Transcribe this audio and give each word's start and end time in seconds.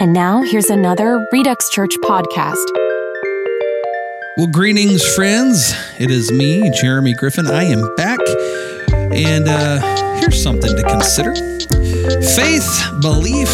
And 0.00 0.14
now 0.14 0.40
here's 0.40 0.70
another 0.70 1.26
Redux 1.30 1.68
Church 1.68 1.94
podcast. 2.02 2.64
Well, 4.38 4.46
greetings, 4.46 5.04
friends. 5.14 5.74
It 5.98 6.10
is 6.10 6.32
me, 6.32 6.70
Jeremy 6.80 7.12
Griffin. 7.12 7.46
I 7.46 7.64
am 7.64 7.94
back. 7.96 8.18
And 8.90 9.46
uh, 9.46 10.16
here's 10.16 10.42
something 10.42 10.74
to 10.74 10.82
consider 10.84 11.34
faith, 11.34 12.82
belief, 13.02 13.50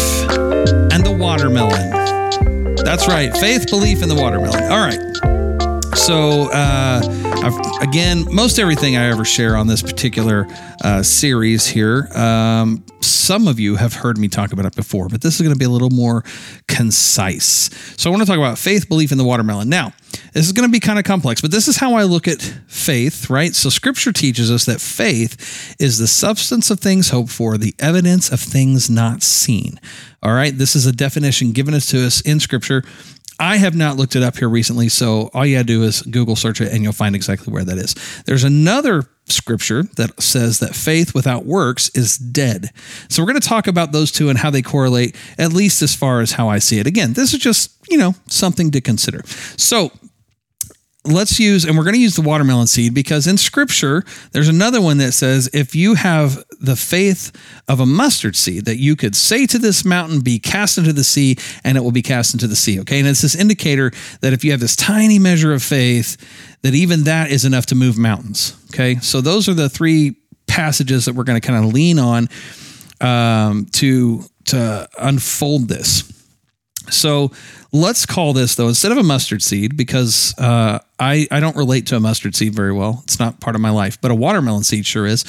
and 0.93 1.05
the 1.05 1.13
watermelon. 1.19 2.75
That's 2.77 3.09
right, 3.09 3.35
faith, 3.35 3.69
belief, 3.69 4.01
and 4.01 4.09
the 4.09 4.15
watermelon. 4.15 4.71
All 4.71 4.79
right. 4.79 5.97
So, 5.97 6.49
uh, 6.53 7.01
I've, 7.47 7.81
again, 7.81 8.25
most 8.29 8.59
everything 8.59 8.97
I 8.97 9.09
ever 9.09 9.23
share 9.23 9.55
on 9.55 9.67
this 9.67 9.81
particular 9.81 10.47
uh, 10.83 11.01
series 11.01 11.65
here, 11.65 12.09
um, 12.13 12.83
some 12.99 13.47
of 13.47 13.57
you 13.57 13.77
have 13.77 13.93
heard 13.93 14.17
me 14.17 14.27
talk 14.27 14.51
about 14.51 14.65
it 14.65 14.75
before, 14.75 15.07
but 15.07 15.21
this 15.21 15.35
is 15.35 15.41
going 15.41 15.53
to 15.53 15.57
be 15.57 15.63
a 15.63 15.69
little 15.69 15.89
more 15.89 16.25
concise. 16.67 17.69
So 17.95 18.09
I 18.09 18.11
want 18.11 18.23
to 18.23 18.27
talk 18.27 18.37
about 18.37 18.57
faith, 18.57 18.89
belief, 18.89 19.13
in 19.13 19.17
the 19.17 19.23
watermelon. 19.23 19.69
Now, 19.69 19.93
this 20.33 20.45
is 20.45 20.51
going 20.51 20.67
to 20.67 20.71
be 20.71 20.81
kind 20.81 20.99
of 20.99 21.05
complex, 21.05 21.39
but 21.39 21.51
this 21.51 21.69
is 21.69 21.77
how 21.77 21.95
I 21.95 22.03
look 22.03 22.27
at 22.27 22.41
faith, 22.67 23.29
right? 23.29 23.55
So 23.55 23.69
scripture 23.69 24.11
teaches 24.11 24.51
us 24.51 24.65
that 24.65 24.81
faith 24.81 25.77
is 25.79 25.99
the 25.99 26.07
substance 26.07 26.69
of 26.69 26.81
things 26.81 27.11
hoped 27.11 27.31
for, 27.31 27.57
the 27.57 27.73
evidence 27.79 28.29
of 28.29 28.41
things 28.41 28.89
not 28.89 29.23
seen. 29.23 29.79
All 30.21 30.33
right, 30.33 30.57
this 30.57 30.75
is 30.75 30.85
a 30.85 30.91
definition 30.91 31.53
given 31.53 31.79
to 31.79 32.05
us 32.05 32.19
in 32.21 32.41
scripture. 32.41 32.83
I 33.39 33.57
have 33.57 33.75
not 33.75 33.97
looked 33.97 34.15
it 34.15 34.23
up 34.23 34.37
here 34.37 34.49
recently, 34.49 34.89
so 34.89 35.29
all 35.33 35.45
you 35.45 35.55
gotta 35.55 35.65
do 35.65 35.83
is 35.83 36.01
Google 36.01 36.35
search 36.35 36.59
it 36.59 36.71
and 36.73 36.83
you'll 36.83 36.93
find 36.93 37.15
exactly 37.15 37.53
where 37.53 37.63
that 37.63 37.77
is. 37.77 37.95
There's 38.25 38.43
another 38.43 39.03
scripture 39.25 39.83
that 39.97 40.21
says 40.21 40.59
that 40.59 40.73
faith 40.75 41.13
without 41.13 41.45
works 41.45 41.89
is 41.89 42.17
dead. 42.17 42.71
So 43.09 43.21
we're 43.21 43.33
to 43.39 43.47
talk 43.47 43.67
about 43.67 43.91
those 43.91 44.11
two 44.11 44.29
and 44.29 44.39
how 44.39 44.49
they 44.49 44.61
correlate, 44.61 45.15
at 45.37 45.53
least 45.53 45.81
as 45.81 45.93
far 45.93 46.21
as 46.21 46.31
how 46.31 46.49
I 46.49 46.59
see 46.59 46.79
it. 46.79 46.87
Again, 46.87 47.13
this 47.13 47.33
is 47.33 47.39
just, 47.39 47.71
you 47.89 47.97
know, 47.97 48.15
something 48.27 48.71
to 48.71 48.81
consider. 48.81 49.21
So 49.57 49.91
let's 51.07 51.39
use, 51.39 51.65
and 51.65 51.77
we're 51.77 51.83
going 51.83 51.95
to 51.95 52.01
use 52.01 52.15
the 52.15 52.21
watermelon 52.21 52.67
seed 52.67 52.93
because 52.93 53.27
in 53.27 53.37
scripture, 53.37 54.03
there's 54.31 54.49
another 54.49 54.81
one 54.81 54.97
that 54.99 55.13
says 55.13 55.49
if 55.53 55.75
you 55.75 55.95
have 55.95 56.43
the 56.59 56.75
faith 56.75 57.31
of 57.67 57.79
a 57.79 57.85
mustard 57.85 58.35
seed, 58.35 58.65
that 58.65 58.77
you 58.77 58.95
could 58.95 59.15
say 59.15 59.45
to 59.47 59.57
this 59.57 59.85
mountain, 59.85 60.21
be 60.21 60.39
cast 60.39 60.77
into 60.77 60.93
the 60.93 61.03
sea, 61.03 61.37
and 61.63 61.77
it 61.77 61.81
will 61.81 61.91
be 61.91 62.01
cast 62.01 62.33
into 62.33 62.47
the 62.47 62.55
sea. 62.55 62.79
Okay. 62.81 62.99
And 62.99 63.07
it's 63.07 63.21
this 63.21 63.35
indicator 63.35 63.91
that 64.21 64.33
if 64.33 64.43
you 64.43 64.51
have 64.51 64.59
this 64.59 64.75
tiny 64.75 65.19
measure 65.19 65.53
of 65.53 65.63
faith, 65.63 66.17
that 66.61 66.73
even 66.73 67.03
that 67.03 67.31
is 67.31 67.45
enough 67.45 67.67
to 67.67 67.75
move 67.75 67.97
mountains. 67.97 68.55
Okay. 68.73 68.95
So 68.95 69.21
those 69.21 69.47
are 69.47 69.53
the 69.53 69.69
three 69.69 70.15
passages 70.47 71.05
that 71.05 71.15
we're 71.15 71.23
going 71.23 71.39
to 71.39 71.45
kind 71.45 71.63
of 71.63 71.73
lean 71.73 71.99
on 71.99 72.27
um, 73.01 73.65
to, 73.73 74.23
to 74.45 74.89
unfold 74.97 75.67
this. 75.67 76.16
So 76.89 77.31
let's 77.71 78.05
call 78.05 78.33
this 78.33 78.55
though 78.55 78.67
instead 78.67 78.91
of 78.91 78.97
a 78.97 79.03
mustard 79.03 79.41
seed 79.41 79.77
because 79.77 80.33
uh, 80.37 80.79
I 80.99 81.27
I 81.31 81.39
don't 81.39 81.55
relate 81.55 81.87
to 81.87 81.95
a 81.95 81.99
mustard 81.99 82.35
seed 82.35 82.55
very 82.55 82.73
well. 82.73 83.01
It's 83.03 83.19
not 83.19 83.39
part 83.39 83.55
of 83.55 83.61
my 83.61 83.69
life, 83.69 83.99
but 84.01 84.11
a 84.11 84.15
watermelon 84.15 84.63
seed 84.63 84.85
sure 84.85 85.05
is. 85.05 85.25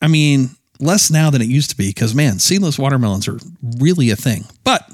I 0.00 0.08
mean, 0.08 0.50
less 0.80 1.10
now 1.10 1.30
than 1.30 1.42
it 1.42 1.48
used 1.48 1.70
to 1.70 1.76
be 1.76 1.90
because 1.90 2.14
man, 2.14 2.38
seedless 2.38 2.78
watermelons 2.78 3.28
are 3.28 3.38
really 3.78 4.10
a 4.10 4.16
thing. 4.16 4.44
But 4.64 4.88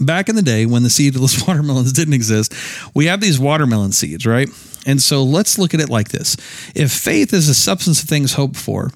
back 0.00 0.28
in 0.28 0.36
the 0.36 0.42
day 0.42 0.66
when 0.66 0.82
the 0.82 0.90
seedless 0.90 1.42
watermelons 1.46 1.92
didn't 1.92 2.14
exist, 2.14 2.54
we 2.94 3.06
have 3.06 3.20
these 3.20 3.38
watermelon 3.38 3.92
seeds, 3.92 4.26
right? 4.26 4.48
And 4.86 5.00
so 5.02 5.22
let's 5.22 5.58
look 5.58 5.74
at 5.74 5.80
it 5.80 5.90
like 5.90 6.08
this: 6.08 6.36
If 6.74 6.92
faith 6.92 7.32
is 7.32 7.48
a 7.48 7.54
substance 7.54 8.02
of 8.02 8.08
things 8.08 8.34
hoped 8.34 8.56
for 8.56 8.90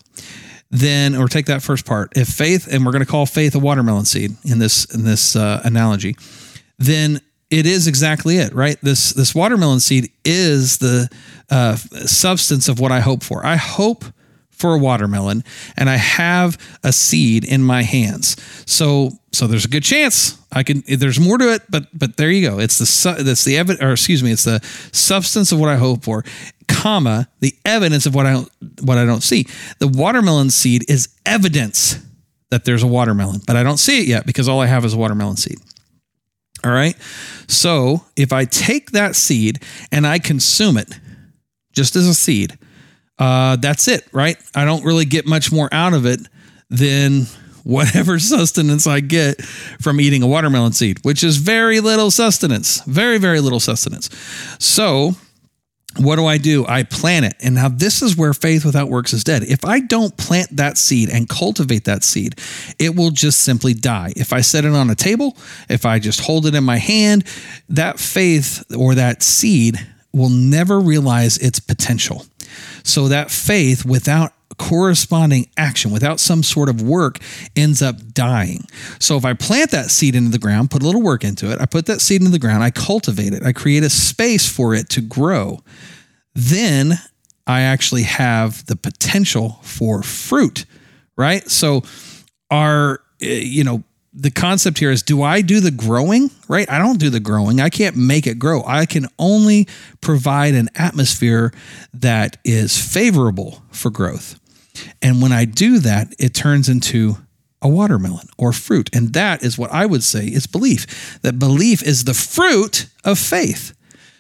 then 0.71 1.15
or 1.15 1.29
take 1.29 1.47
that 1.47 1.63
first 1.63 1.87
part. 1.87 2.13
If 2.17 2.29
faith 2.29 2.67
and 2.73 2.85
we're 2.85 2.93
going 2.93 3.05
to 3.05 3.11
call 3.11 3.27
faith 3.27 3.55
a 3.55 3.59
watermelon 3.59 4.05
seed 4.05 4.37
in 4.45 4.59
this 4.59 4.85
in 4.95 5.05
this 5.05 5.37
uh, 5.37 5.61
analogy 5.65 6.17
then 6.79 7.21
it 7.51 7.67
is 7.67 7.87
exactly 7.87 8.39
it 8.39 8.53
right? 8.55 8.77
This 8.83 9.13
this 9.13 9.35
watermelon 9.35 9.81
seed 9.81 10.11
is 10.25 10.79
the 10.79 11.09
uh, 11.51 11.77
substance 11.77 12.69
of 12.69 12.81
what 12.81 12.91
i 12.91 13.01
hope 13.01 13.23
for. 13.23 13.45
I 13.45 13.57
hope 13.57 14.05
for 14.55 14.75
a 14.75 14.79
watermelon 14.79 15.45
and 15.77 15.91
I 15.91 15.97
have 15.97 16.59
a 16.83 16.93
seed 16.93 17.45
in 17.45 17.63
my 17.63 17.83
hands. 17.83 18.37
So 18.67 19.11
so 19.33 19.47
there's 19.47 19.65
a 19.65 19.69
good 19.69 19.83
chance 19.83 20.39
I 20.53 20.63
can 20.63 20.83
there's 20.87 21.21
more 21.21 21.39
to 21.39 21.53
it 21.53 21.63
but 21.69 21.87
but 21.93 22.17
there 22.17 22.31
you 22.31 22.49
go. 22.49 22.59
It's 22.59 22.79
the 22.79 23.23
that's 23.23 23.45
the 23.45 23.59
evidence 23.59 23.83
or 23.83 23.93
excuse 23.93 24.23
me 24.23 24.33
it's 24.33 24.45
the 24.45 24.61
substance 24.93 25.53
of 25.53 25.61
what 25.61 25.69
I 25.69 25.77
hope 25.77 26.05
for 26.05 26.25
comma 26.67 27.29
the 27.41 27.55
evidence 27.65 28.07
of 28.07 28.15
what 28.15 28.27
I 28.27 28.45
what 28.83 28.99
I 28.99 29.05
don't 29.05 29.23
see. 29.23 29.47
The 29.79 29.89
watermelon 29.89 30.51
seed 30.51 30.89
is 30.89 31.09
evidence 31.27 31.99
that 32.51 32.65
there's 32.65 32.85
a 32.85 32.87
watermelon, 32.87 33.41
but 33.47 33.57
I 33.57 33.65
don't 33.65 33.79
see 33.79 34.01
it 34.01 34.07
yet 34.07 34.27
because 34.27 34.49
all 34.49 34.61
I 34.61 34.67
have 34.67 34.85
is 34.85 34.95
a 34.95 34.97
watermelon 34.97 35.37
seed. 35.37 35.59
All 36.65 36.71
right? 36.71 36.97
So, 37.49 38.05
if 38.17 38.33
I 38.33 38.45
take 38.45 38.93
that 38.93 39.17
seed 39.17 39.61
and 39.91 40.07
I 40.07 40.19
consume 40.19 40.77
it 40.77 40.99
just 41.73 41.97
as 41.97 42.07
a 42.07 42.15
seed, 42.15 42.57
uh, 43.19 43.57
that's 43.57 43.89
it, 43.89 44.07
right? 44.13 44.37
I 44.55 44.65
don't 44.65 44.85
really 44.85 45.05
get 45.05 45.27
much 45.27 45.53
more 45.53 45.69
out 45.73 45.95
of 45.95 46.07
it 46.07 46.21
than 46.71 47.27
whatever 47.65 48.19
sustenance 48.19 48.87
I 48.87 49.01
get 49.01 49.43
from 49.43 50.01
eating 50.01 50.23
a 50.23 50.27
watermelon 50.27 50.73
seed, 50.73 50.99
which 51.03 51.25
is 51.25 51.39
very 51.39 51.81
little 51.81 52.11
sustenance, 52.11 52.83
very, 52.83 53.19
very 53.19 53.41
little 53.41 53.61
sustenance. 53.61 54.11
So, 54.59 55.15
what 55.97 56.17
do 56.17 56.27
I 56.27 56.39
do? 56.39 56.67
I 56.67 56.83
plant 56.83 57.27
it. 57.27 57.35
And 57.41 57.55
now 57.55 57.69
this 57.69 58.03
is 58.03 58.17
where 58.17 58.35
faith 58.35 58.65
without 58.65 58.89
works 58.89 59.13
is 59.13 59.23
dead. 59.23 59.45
If 59.45 59.65
I 59.65 59.81
don't 59.81 60.17
plant 60.17 60.57
that 60.57 60.77
seed 60.77 61.09
and 61.09 61.29
cultivate 61.29 61.85
that 61.85 62.03
seed, 62.03 62.41
it 62.81 62.97
will 62.97 63.11
just 63.11 63.43
simply 63.43 63.75
die. 63.75 64.13
If 64.17 64.33
I 64.33 64.41
set 64.41 64.65
it 64.65 64.73
on 64.73 64.91
a 64.91 64.97
table, 64.97 65.37
if 65.69 65.87
I 65.87 66.01
just 66.01 66.21
hold 66.21 66.47
it 66.47 66.55
in 66.55 66.65
my 66.65 66.79
hand, 66.79 67.25
that 67.69 68.01
faith 68.01 68.65
or 68.77 68.97
that 68.97 69.23
seed 69.23 69.79
will 70.13 70.31
never 70.31 70.81
realize 70.81 71.39
its 71.39 71.61
potential. 71.61 72.25
So 72.83 73.09
that 73.09 73.31
faith 73.31 73.85
without 73.85 74.33
corresponding 74.59 75.49
action 75.57 75.91
without 75.91 76.21
some 76.21 76.43
sort 76.43 76.69
of 76.69 76.81
work 76.81 77.19
ends 77.57 77.83
up 77.83 77.97
dying. 78.13 78.65
So 78.99 79.17
if 79.17 79.25
I 79.25 79.35
plant 79.35 79.71
that 79.73 79.91
seed 79.91 80.15
into 80.15 80.31
the 80.31 80.39
ground, 80.39 80.71
put 80.71 80.83
a 80.83 80.87
little 80.87 81.03
work 81.03 81.25
into 81.25 81.51
it, 81.51 81.61
I 81.61 81.67
put 81.67 81.87
that 81.87 82.01
seed 82.01 82.21
into 82.21 82.31
the 82.31 82.39
ground, 82.39 82.63
I 82.63 82.71
cultivate 82.71 83.33
it, 83.33 83.43
I 83.43 83.53
create 83.53 83.83
a 83.83 83.91
space 83.91 84.49
for 84.49 84.75
it 84.75 84.89
to 84.91 85.01
grow, 85.01 85.61
then 86.35 86.95
I 87.47 87.63
actually 87.63 88.05
have 88.05 88.65
the 88.67 88.77
potential 88.77 89.59
for 89.63 90.03
fruit, 90.03 90.65
right? 91.17 91.49
So 91.51 91.83
our 92.51 93.01
eh, 93.21 93.41
you 93.41 93.65
know 93.65 93.83
the 94.15 94.31
concept 94.31 94.79
here 94.79 94.91
is 94.91 95.03
do 95.03 95.23
I 95.23 95.41
do 95.41 95.61
the 95.61 95.73
growing, 95.73 96.31
right? 96.47 96.71
I 96.71 96.79
don't 96.79 97.01
do 97.01 97.11
the 97.11 97.21
growing. 97.21 97.61
I 97.61 97.69
can't 97.69 97.97
make 97.97 98.27
it 98.27 98.39
grow. 98.39 98.63
I 98.65 98.87
can 98.87 99.09
only 99.19 99.67
provide 100.01 100.55
an 100.55 100.71
atmosphere 100.77 101.53
that 101.95 102.37
is 102.45 102.79
favorable 102.79 103.63
for 103.71 103.91
growth. 103.91 104.39
And 105.03 105.21
when 105.21 105.33
I 105.33 105.45
do 105.45 105.81
that, 105.81 106.15
it 106.19 106.35
turns 106.35 106.69
into 106.69 107.17
a 107.61 107.69
watermelon 107.69 108.29
or 108.39 108.53
fruit. 108.53 108.91
And 108.95 109.13
that 109.15 109.43
is 109.43 109.59
what 109.59 109.73
I 109.73 109.87
would 109.87 110.05
say 110.05 110.27
is 110.27 110.47
belief. 110.47 111.21
That 111.23 111.39
belief 111.39 111.83
is 111.83 112.05
the 112.05 112.15
fruit 112.15 112.87
of 113.05 113.19
faith. 113.19 113.75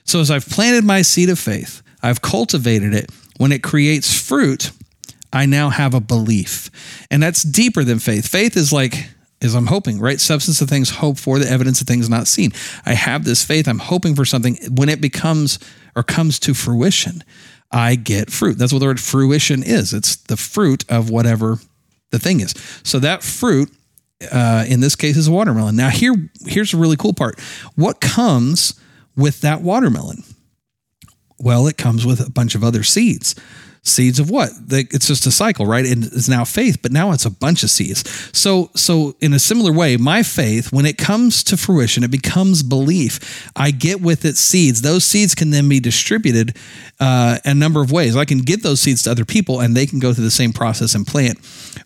So 0.05 0.21
as 0.21 0.31
I've 0.31 0.47
planted 0.47 0.84
my 0.84 1.03
seed 1.03 1.28
of 1.28 1.38
faith, 1.38 1.82
I've 2.03 2.22
cultivated 2.22 2.94
it. 2.94 3.11
When 3.37 3.53
it 3.53 3.62
creates 3.62 4.19
fruit, 4.19 4.71
I 5.32 5.47
now 5.47 5.71
have 5.71 5.94
a 5.94 6.00
belief. 6.00 6.71
And 7.11 7.22
that's 7.22 7.43
deeper 7.43 7.84
than 7.84 7.99
faith. 7.99 8.28
Faith 8.28 8.56
is 8.56 8.72
like 8.72 9.09
is 9.44 9.55
I'm 9.55 9.66
hoping, 9.66 10.00
right? 10.00 10.19
Substance 10.19 10.60
of 10.60 10.69
things 10.69 10.88
hope 10.88 11.19
for, 11.19 11.38
the 11.38 11.49
evidence 11.49 11.81
of 11.81 11.87
things 11.87 12.09
not 12.09 12.27
seen. 12.27 12.53
I 12.87 12.94
have 12.94 13.25
this 13.25 13.44
faith. 13.44 13.69
I'm 13.69 13.78
hoping 13.78 14.15
for 14.15 14.25
something. 14.25 14.59
When 14.71 14.88
it 14.88 15.00
becomes 15.00 15.59
or 15.94 16.03
comes 16.03 16.38
to 16.41 16.55
fruition, 16.55 17.22
I 17.71 17.94
get 17.97 18.31
fruit. 18.31 18.56
That's 18.56 18.72
what 18.72 18.78
the 18.78 18.87
word 18.87 19.00
fruition 19.00 19.62
is. 19.62 19.93
It's 19.93 20.16
the 20.16 20.37
fruit 20.37 20.84
of 20.88 21.10
whatever 21.10 21.59
the 22.10 22.19
thing 22.19 22.41
is. 22.41 22.55
So 22.84 22.99
that 23.00 23.22
fruit, 23.22 23.71
uh, 24.32 24.65
in 24.66 24.81
this 24.81 24.97
case, 24.97 25.17
is 25.17 25.29
a 25.29 25.32
watermelon. 25.32 25.76
Now, 25.76 25.90
here, 25.90 26.14
here's 26.47 26.73
a 26.73 26.79
really 26.79 26.97
cool 26.97 27.12
part. 27.12 27.38
What 27.75 28.00
comes 28.00 28.81
with 29.14 29.43
that 29.43 29.61
watermelon? 29.61 30.25
Well, 31.38 31.67
it 31.67 31.76
comes 31.76 32.06
with 32.06 32.26
a 32.26 32.31
bunch 32.31 32.55
of 32.55 32.64
other 32.64 32.82
seeds 32.82 33.35
seeds 33.84 34.19
of 34.19 34.31
what? 34.31 34.50
It's 34.70 35.06
just 35.06 35.26
a 35.26 35.31
cycle, 35.31 35.66
right? 35.66 35.84
And 35.84 36.04
it's 36.04 36.28
now 36.28 36.44
faith, 36.44 36.78
but 36.82 36.90
now 36.90 37.12
it's 37.12 37.26
a 37.26 37.31
bunch 37.31 37.62
of 37.62 37.70
seeds. 37.70 38.02
So, 38.36 38.70
so 38.75 39.14
in 39.20 39.34
a 39.34 39.38
similar 39.38 39.72
way, 39.72 39.96
my 39.98 40.22
faith, 40.22 40.72
when 40.72 40.86
it 40.86 40.96
comes 40.96 41.44
to 41.44 41.56
fruition, 41.56 42.02
it 42.02 42.10
becomes 42.10 42.62
belief. 42.62 43.50
I 43.54 43.70
get 43.70 44.00
with 44.00 44.25
it 44.25 44.36
seeds. 44.36 44.81
Those 44.81 45.04
seeds 45.04 45.34
can 45.34 45.50
then 45.50 45.69
be 45.69 45.81
distributed 45.81 46.56
uh, 46.98 47.38
a 47.44 47.54
number 47.54 47.82
of 47.82 47.92
ways. 47.92 48.16
I 48.16 48.25
can 48.25 48.38
give 48.38 48.62
those 48.62 48.81
seeds 48.81 49.02
to 49.02 49.10
other 49.10 49.25
people, 49.25 49.60
and 49.60 49.76
they 49.76 49.87
can 49.87 49.98
go 49.98 50.14
through 50.14 50.25
the 50.25 50.30
same 50.30 50.52
process 50.52 50.94
and 50.94 51.06
plant, 51.06 51.38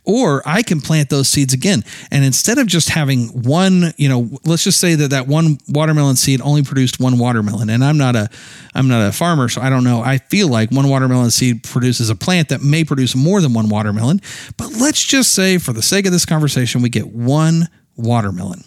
or 0.05 0.43
I 0.47 0.63
can 0.63 0.81
plant 0.81 1.11
those 1.11 1.29
seeds 1.29 1.53
again. 1.53 1.83
And 2.11 2.25
instead 2.25 2.59
of 2.59 2.67
just 2.67 2.91
having 2.91 3.29
one, 3.43 3.93
you 3.97 4.09
know, 4.09 4.31
let's 4.45 4.65
just 4.65 4.79
say 4.79 4.95
that 4.95 5.11
that 5.11 5.27
one 5.27 5.59
watermelon 5.69 6.17
seed 6.17 6.41
only 6.43 6.63
produced 6.63 7.01
one 7.01 7.19
watermelon, 7.19 7.71
and 7.71 7.85
I'm 7.85 7.99
not 7.99 8.15
a, 8.15 8.29
I'm 8.75 8.87
not 8.87 9.09
a 9.09 9.13
farmer, 9.13 9.49
so 9.49 9.61
I 9.61 9.71
don't 9.71 9.85
know. 9.85 10.01
I 10.01 10.19
feel 10.19 10.49
like 10.49 10.71
one 10.71 10.89
watermelon 10.89 11.31
seed 11.31 11.65
produced 11.65 11.88
produces 11.89 12.11
a 12.11 12.15
plant 12.15 12.51
that 12.51 12.61
may 12.61 12.85
produce 12.85 13.17
more 13.17 13.41
than 13.41 13.55
one 13.55 13.71
watermelon. 13.71 14.21
But 14.59 14.73
let's 14.75 15.03
just 15.03 15.33
say, 15.33 15.57
for 15.57 15.73
the 15.73 15.81
sake 15.81 16.05
of 16.05 16.13
this 16.13 16.27
conversation, 16.27 16.83
we 16.83 16.91
get 16.91 17.09
one 17.09 17.69
watermelon. 17.97 18.63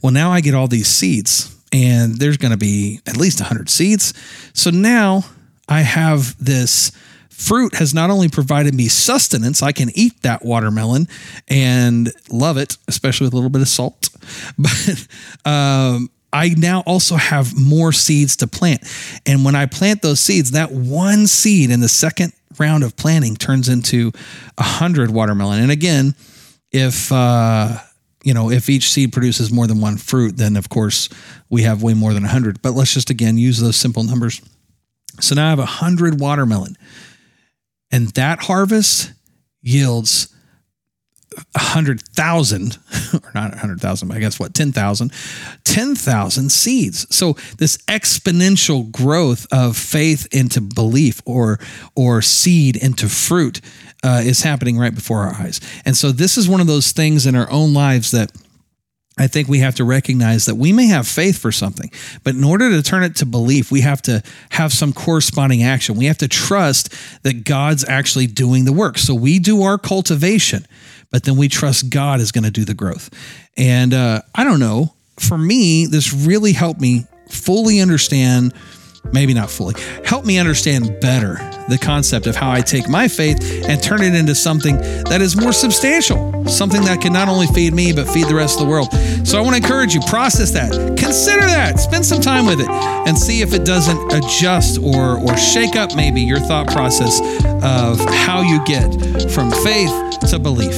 Well, 0.00 0.12
now 0.12 0.30
I 0.30 0.40
get 0.40 0.54
all 0.54 0.68
these 0.68 0.86
seeds, 0.86 1.56
and 1.72 2.14
there's 2.14 2.36
going 2.36 2.52
to 2.52 2.56
be 2.56 3.00
at 3.04 3.16
least 3.16 3.40
100 3.40 3.68
seeds. 3.68 4.14
So 4.52 4.70
now 4.70 5.24
I 5.68 5.80
have 5.80 6.36
this 6.42 6.92
fruit 7.30 7.74
has 7.74 7.92
not 7.92 8.10
only 8.10 8.28
provided 8.28 8.74
me 8.74 8.86
sustenance, 8.86 9.60
I 9.60 9.72
can 9.72 9.90
eat 9.94 10.22
that 10.22 10.44
watermelon 10.44 11.08
and 11.48 12.12
love 12.30 12.58
it, 12.58 12.76
especially 12.86 13.26
with 13.26 13.32
a 13.32 13.36
little 13.36 13.50
bit 13.50 13.62
of 13.62 13.68
salt. 13.68 14.08
But 14.56 15.06
um, 15.44 16.10
I 16.32 16.50
now 16.50 16.82
also 16.86 17.16
have 17.16 17.58
more 17.58 17.92
seeds 17.92 18.36
to 18.36 18.46
plant. 18.46 18.82
And 19.24 19.44
when 19.44 19.54
I 19.54 19.66
plant 19.66 20.02
those 20.02 20.20
seeds, 20.20 20.50
that 20.52 20.70
one 20.70 21.26
seed 21.26 21.70
in 21.70 21.80
the 21.80 21.88
second 21.88 22.32
round 22.58 22.84
of 22.84 22.96
planting 22.96 23.36
turns 23.36 23.68
into 23.68 24.12
a 24.56 24.62
hundred 24.62 25.10
watermelon. 25.10 25.62
And 25.62 25.70
again, 25.70 26.14
if 26.70 27.10
uh, 27.12 27.78
you 28.22 28.34
know 28.34 28.50
if 28.50 28.68
each 28.68 28.90
seed 28.90 29.12
produces 29.12 29.52
more 29.52 29.66
than 29.66 29.80
one 29.80 29.96
fruit, 29.96 30.36
then 30.36 30.56
of 30.56 30.68
course 30.68 31.08
we 31.48 31.62
have 31.62 31.82
way 31.82 31.94
more 31.94 32.12
than 32.12 32.24
a 32.24 32.28
hundred. 32.28 32.60
But 32.62 32.72
let's 32.72 32.92
just 32.92 33.10
again 33.10 33.38
use 33.38 33.60
those 33.60 33.76
simple 33.76 34.02
numbers. 34.02 34.42
So 35.20 35.34
now 35.34 35.46
I 35.46 35.50
have 35.50 35.58
a 35.58 35.66
hundred 35.66 36.20
watermelon, 36.20 36.76
and 37.90 38.08
that 38.08 38.40
harvest 38.40 39.12
yields 39.62 40.34
a 41.54 41.58
hundred 41.58 42.00
thousand, 42.00 42.78
or 43.14 43.30
not 43.34 43.54
hundred 43.54 43.80
thousand, 43.80 44.08
but 44.08 44.16
I 44.16 44.20
guess 44.20 44.38
what, 44.38 44.54
10,000, 44.54 45.12
10,000 45.64 46.52
seeds. 46.52 47.14
So 47.14 47.34
this 47.58 47.76
exponential 47.88 48.90
growth 48.90 49.46
of 49.52 49.76
faith 49.76 50.26
into 50.32 50.60
belief 50.60 51.20
or, 51.24 51.58
or 51.94 52.22
seed 52.22 52.76
into 52.76 53.08
fruit 53.08 53.60
uh, 54.04 54.22
is 54.24 54.42
happening 54.42 54.78
right 54.78 54.94
before 54.94 55.18
our 55.18 55.34
eyes. 55.34 55.60
And 55.84 55.96
so 55.96 56.12
this 56.12 56.36
is 56.36 56.48
one 56.48 56.60
of 56.60 56.66
those 56.66 56.92
things 56.92 57.26
in 57.26 57.34
our 57.34 57.50
own 57.50 57.74
lives 57.74 58.10
that 58.12 58.30
I 59.18 59.26
think 59.26 59.48
we 59.48 59.58
have 59.58 59.74
to 59.76 59.84
recognize 59.84 60.46
that 60.46 60.54
we 60.54 60.72
may 60.72 60.86
have 60.86 61.06
faith 61.06 61.38
for 61.38 61.50
something, 61.52 61.90
but 62.22 62.34
in 62.34 62.44
order 62.44 62.70
to 62.70 62.82
turn 62.82 63.02
it 63.02 63.16
to 63.16 63.26
belief, 63.26 63.70
we 63.70 63.80
have 63.80 64.00
to 64.02 64.22
have 64.50 64.72
some 64.72 64.92
corresponding 64.92 65.62
action. 65.62 65.96
We 65.96 66.06
have 66.06 66.18
to 66.18 66.28
trust 66.28 66.94
that 67.22 67.44
God's 67.44 67.84
actually 67.84 68.28
doing 68.28 68.64
the 68.64 68.72
work. 68.72 68.98
So 68.98 69.14
we 69.14 69.38
do 69.38 69.62
our 69.62 69.78
cultivation, 69.78 70.66
but 71.10 71.24
then 71.24 71.36
we 71.36 71.48
trust 71.48 71.90
God 71.90 72.20
is 72.20 72.32
going 72.32 72.44
to 72.44 72.50
do 72.50 72.64
the 72.64 72.74
growth. 72.74 73.10
And 73.56 73.92
uh, 73.92 74.22
I 74.34 74.44
don't 74.44 74.60
know, 74.60 74.94
for 75.18 75.36
me, 75.36 75.86
this 75.86 76.12
really 76.12 76.52
helped 76.52 76.80
me 76.80 77.06
fully 77.28 77.80
understand 77.80 78.54
maybe 79.12 79.34
not 79.34 79.50
fully, 79.50 79.74
help 80.04 80.24
me 80.24 80.38
understand 80.38 81.00
better 81.00 81.36
the 81.68 81.78
concept 81.78 82.26
of 82.26 82.34
how 82.34 82.50
I 82.50 82.60
take 82.60 82.88
my 82.88 83.08
faith 83.08 83.64
and 83.68 83.82
turn 83.82 84.02
it 84.02 84.14
into 84.14 84.34
something 84.34 84.76
that 85.04 85.20
is 85.20 85.36
more 85.36 85.52
substantial, 85.52 86.46
something 86.46 86.82
that 86.82 87.00
can 87.00 87.12
not 87.12 87.28
only 87.28 87.46
feed 87.48 87.74
me, 87.74 87.92
but 87.92 88.08
feed 88.08 88.26
the 88.26 88.34
rest 88.34 88.58
of 88.58 88.66
the 88.66 88.70
world. 88.70 88.92
So 89.26 89.38
I 89.38 89.42
want 89.42 89.56
to 89.56 89.62
encourage 89.62 89.94
you, 89.94 90.00
process 90.02 90.50
that, 90.52 90.72
consider 90.98 91.42
that, 91.42 91.78
spend 91.78 92.06
some 92.06 92.20
time 92.20 92.46
with 92.46 92.60
it, 92.60 92.68
and 92.68 93.18
see 93.18 93.42
if 93.42 93.52
it 93.52 93.64
doesn't 93.64 94.12
adjust 94.12 94.78
or, 94.82 95.18
or 95.18 95.36
shake 95.36 95.76
up 95.76 95.94
maybe 95.94 96.22
your 96.22 96.40
thought 96.40 96.68
process 96.68 97.20
of 97.62 98.00
how 98.08 98.40
you 98.40 98.64
get 98.64 99.30
from 99.30 99.50
faith 99.50 100.20
to 100.30 100.38
belief. 100.38 100.74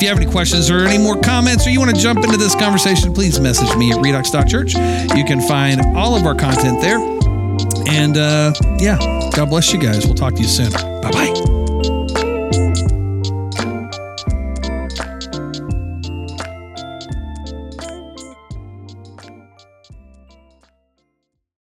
If 0.00 0.02
you 0.02 0.08
have 0.08 0.18
any 0.18 0.30
questions 0.30 0.70
or 0.70 0.86
any 0.86 0.98
more 0.98 1.20
comments, 1.20 1.66
or 1.66 1.70
you 1.70 1.78
want 1.78 1.94
to 1.94 2.00
jump 2.00 2.24
into 2.24 2.36
this 2.36 2.54
conversation, 2.54 3.12
please 3.12 3.38
message 3.38 3.74
me 3.76 3.92
at 3.92 4.00
redux.church. 4.00 4.74
You 4.74 5.24
can 5.24 5.40
find 5.42 5.80
all 5.96 6.16
of 6.16 6.24
our 6.24 6.34
content 6.34 6.80
there. 6.80 7.19
And 7.88 8.16
uh, 8.16 8.52
yeah, 8.78 8.98
God 9.34 9.46
bless 9.50 9.72
you 9.72 9.78
guys. 9.78 10.04
We'll 10.06 10.14
talk 10.14 10.34
to 10.34 10.40
you 10.42 10.48
soon. 10.48 10.72
Bye 10.72 11.10
bye. 11.10 11.59